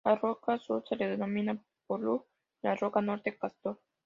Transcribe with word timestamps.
La 0.03 0.15
roca 0.15 0.57
sur 0.57 0.81
se 0.83 0.95
la 0.95 1.09
denominó 1.09 1.59
Pólux 1.85 2.23
y 2.63 2.65
la 2.65 2.73
roca 2.75 3.01
norte, 3.03 3.37
Castor. 3.37 3.77